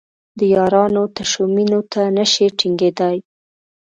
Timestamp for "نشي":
2.17-2.45